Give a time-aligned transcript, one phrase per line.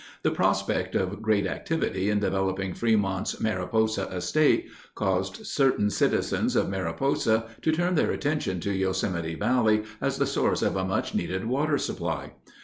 [0.23, 7.45] The prospect of great activity in developing Frémont's "Mariposa Estate" caused certain citizens of Mariposa
[7.61, 11.77] to turn their attention to Yosemite Valley as the source of a much needed water
[11.77, 12.31] supply.